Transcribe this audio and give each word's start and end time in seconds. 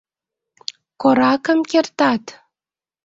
Коракым 1.01 1.59
кертат? 1.71 2.23